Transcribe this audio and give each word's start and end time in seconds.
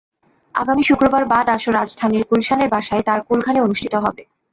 আগামী 0.55 0.83
শুক্রবার 0.83 1.23
বাদ 1.25 1.47
আসর 1.49 1.73
রাজধানীর 1.73 2.23
গুলশানের 2.29 2.69
বাসায় 2.69 3.03
তাঁর 3.03 3.19
কুলখানি 3.27 3.59
অনুষ্ঠিত 3.61 3.93
হবে। 3.95 4.23